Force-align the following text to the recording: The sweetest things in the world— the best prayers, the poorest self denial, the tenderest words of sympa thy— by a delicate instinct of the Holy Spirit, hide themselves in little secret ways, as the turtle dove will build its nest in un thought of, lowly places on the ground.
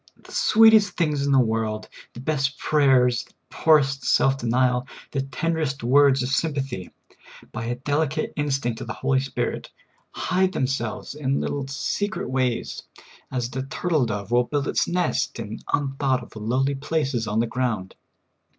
The 0.17 0.31
sweetest 0.31 0.97
things 0.97 1.27
in 1.27 1.31
the 1.31 1.37
world— 1.37 1.87
the 2.15 2.21
best 2.21 2.57
prayers, 2.57 3.23
the 3.23 3.33
poorest 3.51 4.03
self 4.03 4.39
denial, 4.39 4.87
the 5.11 5.21
tenderest 5.21 5.83
words 5.83 6.23
of 6.23 6.29
sympa 6.29 6.67
thy— 6.67 6.89
by 7.51 7.65
a 7.65 7.75
delicate 7.75 8.33
instinct 8.35 8.81
of 8.81 8.87
the 8.87 8.93
Holy 8.93 9.19
Spirit, 9.19 9.69
hide 10.09 10.53
themselves 10.53 11.13
in 11.13 11.39
little 11.39 11.67
secret 11.67 12.31
ways, 12.31 12.81
as 13.31 13.51
the 13.51 13.61
turtle 13.61 14.07
dove 14.07 14.31
will 14.31 14.45
build 14.45 14.67
its 14.67 14.87
nest 14.87 15.37
in 15.39 15.59
un 15.71 15.95
thought 15.99 16.23
of, 16.23 16.35
lowly 16.35 16.73
places 16.73 17.27
on 17.27 17.39
the 17.39 17.45
ground. 17.45 17.93